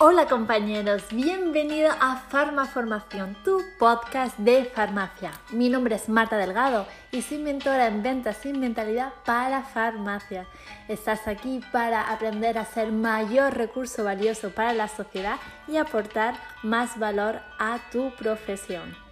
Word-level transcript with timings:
Hola 0.00 0.26
compañeros, 0.28 1.02
bienvenido 1.10 1.90
a 1.90 2.18
Farmaformación, 2.28 3.36
tu 3.42 3.60
podcast 3.80 4.38
de 4.38 4.64
farmacia. 4.66 5.32
Mi 5.50 5.68
nombre 5.68 5.96
es 5.96 6.08
Marta 6.08 6.36
Delgado 6.36 6.86
y 7.10 7.20
soy 7.20 7.38
mentora 7.38 7.88
en 7.88 8.00
ventas 8.04 8.36
sin 8.36 8.60
mentalidad 8.60 9.12
para 9.24 9.64
farmacia. 9.64 10.46
Estás 10.86 11.26
aquí 11.26 11.60
para 11.72 12.12
aprender 12.12 12.58
a 12.58 12.64
ser 12.64 12.92
mayor 12.92 13.54
recurso 13.56 14.04
valioso 14.04 14.50
para 14.50 14.72
la 14.72 14.86
sociedad 14.86 15.40
y 15.66 15.78
aportar 15.78 16.36
más 16.62 16.96
valor 16.96 17.40
a 17.58 17.80
tu 17.90 18.14
profesión. 18.14 19.07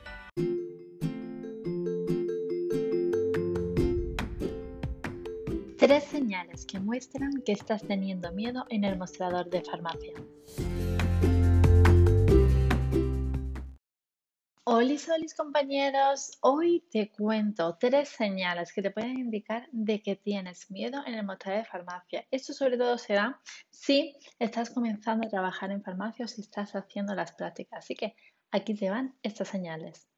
Tres 5.87 6.03
señales 6.03 6.67
que 6.67 6.81
muestran 6.81 7.45
que 7.47 7.53
estás 7.53 7.87
teniendo 7.87 8.33
miedo 8.33 8.67
en 8.71 8.83
el 8.83 8.99
mostrador 8.99 9.49
de 9.49 9.63
farmacia. 9.63 10.15
Hola, 14.65 14.99
solis 14.99 15.33
compañeros, 15.37 16.39
hoy 16.41 16.85
te 16.91 17.13
cuento 17.13 17.77
tres 17.79 18.09
señales 18.09 18.73
que 18.73 18.83
te 18.83 18.91
pueden 18.91 19.17
indicar 19.17 19.69
de 19.71 20.03
que 20.03 20.17
tienes 20.17 20.69
miedo 20.73 21.05
en 21.07 21.15
el 21.15 21.25
mostrador 21.25 21.63
de 21.63 21.69
farmacia. 21.69 22.27
Esto 22.33 22.53
sobre 22.53 22.79
todo 22.79 22.99
se 22.99 23.15
da 23.15 23.41
si 23.71 24.17
estás 24.41 24.71
comenzando 24.71 25.29
a 25.29 25.31
trabajar 25.31 25.71
en 25.71 25.85
farmacia 25.85 26.25
o 26.25 26.29
si 26.29 26.41
estás 26.41 26.75
haciendo 26.75 27.15
las 27.15 27.31
prácticas. 27.31 27.85
Así 27.85 27.95
que 27.95 28.17
aquí 28.51 28.75
te 28.75 28.91
van 28.91 29.15
estas 29.23 29.47
señales. 29.47 30.09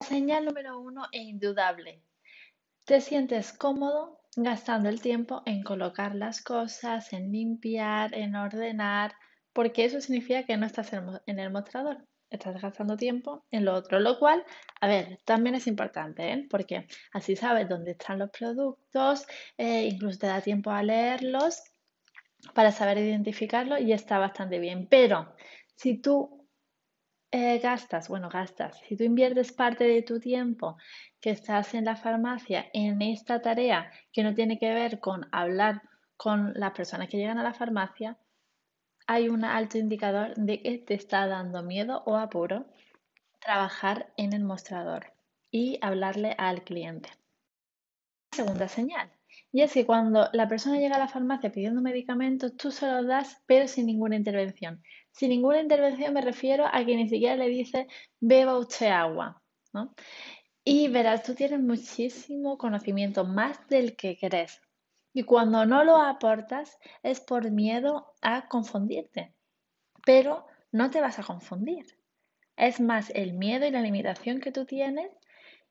Señal 0.00 0.46
número 0.46 0.80
uno 0.80 1.04
e 1.12 1.18
indudable. 1.18 2.02
Te 2.84 3.00
sientes 3.00 3.52
cómodo 3.52 4.20
gastando 4.36 4.88
el 4.88 5.00
tiempo 5.00 5.42
en 5.46 5.62
colocar 5.62 6.14
las 6.14 6.42
cosas, 6.42 7.12
en 7.12 7.32
limpiar, 7.32 8.14
en 8.14 8.34
ordenar, 8.34 9.14
porque 9.52 9.84
eso 9.84 10.00
significa 10.00 10.44
que 10.44 10.56
no 10.56 10.66
estás 10.66 10.92
en 10.92 11.38
el 11.38 11.50
mostrador, 11.50 12.06
estás 12.30 12.60
gastando 12.60 12.96
tiempo 12.96 13.44
en 13.50 13.64
lo 13.64 13.74
otro, 13.74 13.98
lo 14.00 14.18
cual, 14.18 14.44
a 14.80 14.86
ver, 14.86 15.18
también 15.24 15.56
es 15.56 15.66
importante, 15.66 16.32
¿eh? 16.32 16.46
porque 16.48 16.86
así 17.12 17.36
sabes 17.36 17.68
dónde 17.68 17.92
están 17.92 18.18
los 18.18 18.30
productos, 18.30 19.26
eh, 19.58 19.84
incluso 19.84 20.18
te 20.18 20.26
da 20.28 20.40
tiempo 20.40 20.70
a 20.70 20.82
leerlos 20.82 21.62
para 22.54 22.72
saber 22.72 22.98
identificarlos 22.98 23.80
y 23.80 23.92
está 23.92 24.18
bastante 24.18 24.58
bien. 24.58 24.86
Pero 24.88 25.34
si 25.74 25.98
tú 25.98 26.39
eh, 27.32 27.58
gastas, 27.58 28.08
bueno, 28.08 28.28
gastas, 28.28 28.78
si 28.88 28.96
tú 28.96 29.04
inviertes 29.04 29.52
parte 29.52 29.84
de 29.84 30.02
tu 30.02 30.18
tiempo 30.18 30.76
que 31.20 31.30
estás 31.30 31.74
en 31.74 31.84
la 31.84 31.96
farmacia 31.96 32.66
en 32.72 33.00
esta 33.02 33.40
tarea 33.40 33.90
que 34.12 34.22
no 34.24 34.34
tiene 34.34 34.58
que 34.58 34.72
ver 34.72 35.00
con 35.00 35.28
hablar 35.30 35.82
con 36.16 36.52
las 36.54 36.72
personas 36.72 37.08
que 37.08 37.18
llegan 37.18 37.38
a 37.38 37.42
la 37.42 37.54
farmacia, 37.54 38.18
hay 39.06 39.28
un 39.28 39.44
alto 39.44 39.78
indicador 39.78 40.34
de 40.34 40.62
que 40.62 40.78
te 40.78 40.94
está 40.94 41.26
dando 41.26 41.62
miedo 41.62 42.02
o 42.06 42.16
apuro 42.16 42.66
trabajar 43.40 44.12
en 44.16 44.32
el 44.32 44.44
mostrador 44.44 45.12
y 45.50 45.78
hablarle 45.82 46.34
al 46.36 46.62
cliente. 46.62 47.10
Segunda 48.32 48.68
señal, 48.68 49.10
y 49.52 49.62
es 49.62 49.72
que 49.72 49.84
cuando 49.84 50.28
la 50.32 50.48
persona 50.48 50.78
llega 50.78 50.96
a 50.96 51.00
la 51.00 51.08
farmacia 51.08 51.50
pidiendo 51.50 51.80
medicamentos, 51.80 52.56
tú 52.56 52.70
se 52.70 52.86
los 52.86 53.06
das, 53.06 53.42
pero 53.46 53.66
sin 53.66 53.86
ninguna 53.86 54.16
intervención. 54.16 54.82
Sin 55.10 55.30
ninguna 55.30 55.60
intervención 55.60 56.14
me 56.14 56.20
refiero 56.20 56.66
a 56.70 56.84
que 56.84 56.96
ni 56.96 57.08
siquiera 57.08 57.36
le 57.36 57.48
dice 57.48 57.88
beba 58.20 58.58
usted 58.58 58.88
agua. 58.88 59.42
¿no? 59.72 59.94
Y 60.64 60.88
verás, 60.88 61.24
tú 61.24 61.34
tienes 61.34 61.60
muchísimo 61.60 62.58
conocimiento, 62.58 63.24
más 63.24 63.66
del 63.68 63.96
que 63.96 64.16
crees. 64.16 64.60
Y 65.12 65.24
cuando 65.24 65.66
no 65.66 65.82
lo 65.82 65.96
aportas 65.96 66.78
es 67.02 67.20
por 67.20 67.50
miedo 67.50 68.14
a 68.22 68.46
confundirte. 68.46 69.34
Pero 70.06 70.46
no 70.70 70.90
te 70.90 71.00
vas 71.00 71.18
a 71.18 71.24
confundir. 71.24 71.98
Es 72.56 72.80
más 72.80 73.10
el 73.16 73.32
miedo 73.32 73.66
y 73.66 73.72
la 73.72 73.80
limitación 73.80 74.40
que 74.40 74.52
tú 74.52 74.64
tienes 74.64 75.10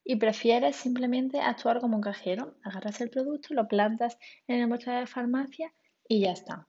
y 0.09 0.15
prefieres 0.15 0.75
simplemente 0.75 1.39
actuar 1.39 1.79
como 1.79 1.97
un 1.97 2.01
cajero. 2.01 2.55
Agarras 2.63 2.99
el 2.99 3.11
producto, 3.11 3.53
lo 3.53 3.67
plantas 3.67 4.17
en 4.47 4.59
el 4.59 4.67
mostrador 4.67 5.01
de 5.01 5.05
farmacia 5.05 5.71
y 6.07 6.21
ya 6.21 6.31
está. 6.31 6.67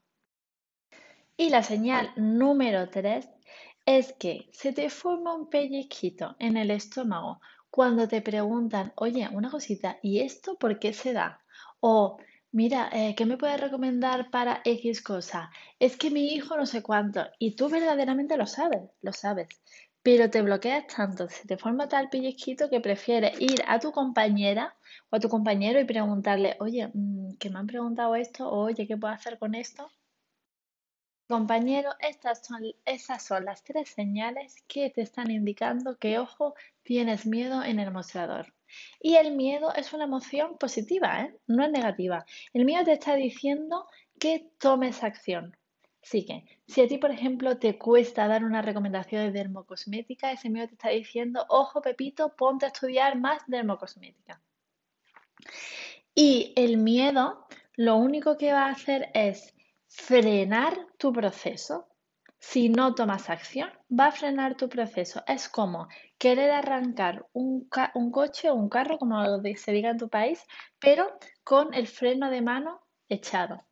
Y 1.38 1.48
la 1.48 1.62
señal 1.62 2.10
número 2.16 2.90
3 2.90 3.30
es 3.86 4.12
que 4.12 4.50
se 4.52 4.74
te 4.74 4.90
forma 4.90 5.34
un 5.34 5.48
pellizquito 5.48 6.36
en 6.38 6.58
el 6.58 6.70
estómago 6.70 7.40
cuando 7.70 8.06
te 8.06 8.20
preguntan, 8.20 8.92
oye, 8.96 9.26
una 9.32 9.50
cosita, 9.50 9.98
¿y 10.02 10.20
esto 10.20 10.58
por 10.58 10.78
qué 10.78 10.92
se 10.92 11.14
da? 11.14 11.42
O, 11.80 12.18
mira, 12.52 12.90
eh, 12.92 13.14
¿qué 13.14 13.24
me 13.24 13.38
puedes 13.38 13.58
recomendar 13.58 14.30
para 14.30 14.60
X 14.66 15.00
cosa? 15.00 15.50
Es 15.78 15.96
que 15.96 16.10
mi 16.10 16.34
hijo 16.34 16.58
no 16.58 16.66
sé 16.66 16.82
cuánto, 16.82 17.24
y 17.38 17.56
tú 17.56 17.70
verdaderamente 17.70 18.36
lo 18.36 18.46
sabes, 18.46 18.82
lo 19.00 19.14
sabes, 19.14 19.48
pero 20.02 20.30
te 20.30 20.42
bloqueas 20.42 20.86
tanto, 20.86 21.28
se 21.28 21.46
te 21.46 21.56
forma 21.58 21.88
tal 21.88 22.08
pellizquito 22.08 22.70
que 22.70 22.80
prefieres 22.80 23.38
ir 23.40 23.62
a 23.66 23.78
tu 23.78 23.92
compañera 23.92 24.74
o 25.10 25.16
a 25.16 25.20
tu 25.20 25.28
compañero 25.28 25.78
y 25.80 25.84
preguntarle, 25.84 26.56
oye, 26.60 26.90
mm, 26.92 27.34
que 27.38 27.50
me 27.50 27.58
han 27.58 27.66
preguntado 27.66 28.14
esto, 28.16 28.48
o 28.48 28.64
oye, 28.64 28.86
¿qué 28.86 28.96
puedo 28.96 29.12
hacer 29.12 29.38
con 29.38 29.54
esto? 29.54 29.90
Compañero, 31.28 31.90
estas 32.00 32.44
son, 32.44 32.62
esas 32.84 33.22
son 33.22 33.44
las 33.44 33.62
tres 33.62 33.90
señales 33.90 34.56
que 34.66 34.90
te 34.90 35.02
están 35.02 35.30
indicando 35.30 35.96
que, 35.96 36.18
ojo, 36.18 36.54
tienes 36.82 37.24
miedo 37.26 37.62
en 37.62 37.78
el 37.78 37.92
mostrador. 37.92 38.52
Y 39.00 39.14
el 39.14 39.36
miedo 39.36 39.72
es 39.74 39.92
una 39.92 40.04
emoción 40.04 40.58
positiva, 40.58 41.22
¿eh? 41.22 41.36
no 41.46 41.64
es 41.64 41.70
negativa. 41.70 42.24
El 42.52 42.64
miedo 42.64 42.84
te 42.84 42.94
está 42.94 43.14
diciendo 43.14 43.86
que 44.18 44.50
tomes 44.58 45.04
acción. 45.04 45.56
Así 46.02 46.24
que, 46.24 46.44
si 46.66 46.80
a 46.80 46.88
ti, 46.88 46.98
por 46.98 47.10
ejemplo, 47.10 47.58
te 47.58 47.78
cuesta 47.78 48.26
dar 48.26 48.44
una 48.44 48.62
recomendación 48.62 49.22
de 49.24 49.32
dermocosmética, 49.32 50.32
ese 50.32 50.48
miedo 50.48 50.68
te 50.68 50.74
está 50.74 50.88
diciendo, 50.88 51.44
ojo 51.48 51.82
Pepito, 51.82 52.34
ponte 52.36 52.64
a 52.66 52.68
estudiar 52.68 53.18
más 53.18 53.42
dermocosmética. 53.46 54.40
Y 56.14 56.52
el 56.56 56.78
miedo 56.78 57.46
lo 57.76 57.96
único 57.96 58.36
que 58.36 58.52
va 58.52 58.66
a 58.66 58.72
hacer 58.72 59.10
es 59.14 59.54
frenar 59.86 60.86
tu 60.98 61.12
proceso. 61.12 61.86
Si 62.38 62.70
no 62.70 62.94
tomas 62.94 63.28
acción, 63.28 63.70
va 63.90 64.06
a 64.06 64.12
frenar 64.12 64.56
tu 64.56 64.68
proceso. 64.68 65.22
Es 65.26 65.48
como 65.48 65.88
querer 66.18 66.50
arrancar 66.50 67.26
un, 67.32 67.68
coche 68.10 68.48
o 68.48 68.54
un 68.54 68.70
carro, 68.70 68.98
como 68.98 69.22
se 69.56 69.72
diga 69.72 69.90
en 69.90 69.98
tu 69.98 70.08
país, 70.08 70.42
pero 70.78 71.18
con 71.44 71.74
el 71.74 71.86
freno 71.86 72.30
de 72.30 72.40
mano 72.40 72.80
echado. 73.08 73.64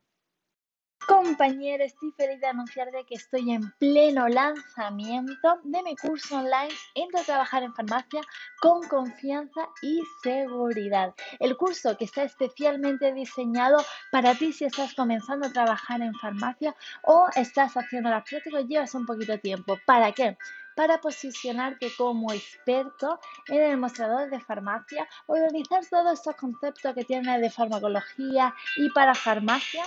Compañero, 1.08 1.84
estoy 1.84 2.12
feliz 2.12 2.38
de 2.38 2.48
anunciarte 2.48 3.06
que 3.08 3.14
estoy 3.14 3.50
en 3.50 3.72
pleno 3.78 4.28
lanzamiento 4.28 5.58
de 5.64 5.82
mi 5.82 5.96
curso 5.96 6.36
online 6.36 6.68
Entra 6.94 7.22
a 7.22 7.24
trabajar 7.24 7.62
en 7.62 7.72
farmacia 7.72 8.20
con 8.60 8.86
confianza 8.86 9.70
y 9.80 10.02
seguridad. 10.22 11.14
El 11.40 11.56
curso 11.56 11.96
que 11.96 12.04
está 12.04 12.24
especialmente 12.24 13.14
diseñado 13.14 13.78
para 14.12 14.34
ti 14.34 14.52
si 14.52 14.66
estás 14.66 14.92
comenzando 14.92 15.46
a 15.46 15.52
trabajar 15.52 16.02
en 16.02 16.12
farmacia 16.12 16.76
o 17.02 17.26
estás 17.34 17.78
haciendo 17.78 18.10
las 18.10 18.28
prácticas 18.28 18.66
llevas 18.66 18.94
un 18.94 19.06
poquito 19.06 19.32
de 19.32 19.38
tiempo. 19.38 19.78
¿Para 19.86 20.12
qué? 20.12 20.36
Para 20.78 21.00
posicionarte 21.00 21.92
como 21.96 22.32
experto 22.32 23.18
en 23.48 23.62
el 23.62 23.76
mostrador 23.78 24.30
de 24.30 24.38
farmacia, 24.38 25.08
organizar 25.26 25.84
todos 25.84 26.12
estos 26.12 26.36
conceptos 26.36 26.94
que 26.94 27.04
tiene 27.04 27.40
de 27.40 27.50
farmacología 27.50 28.54
y 28.76 28.88
para 28.90 29.12
farmacia 29.12 29.82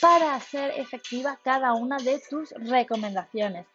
para 0.00 0.34
hacer 0.34 0.72
efectiva 0.80 1.38
cada 1.44 1.74
una 1.74 1.98
de 1.98 2.18
tus 2.30 2.48
recomendaciones. 2.52 3.66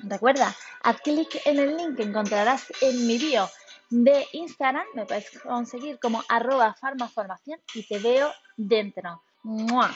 Recuerda, 0.00 0.52
haz 0.82 1.00
clic 1.02 1.40
en 1.44 1.60
el 1.60 1.76
link 1.76 1.96
que 1.98 2.02
encontrarás 2.02 2.66
en 2.80 3.06
mi 3.06 3.18
bio 3.18 3.48
de 3.88 4.26
Instagram, 4.32 4.86
me 4.94 5.06
puedes 5.06 5.30
conseguir 5.38 6.00
como 6.00 6.20
arroba 6.28 6.74
farmaformación 6.74 7.60
y 7.74 7.86
te 7.86 8.00
veo 8.00 8.32
dentro. 8.56 9.22
¡Mua! 9.44 9.94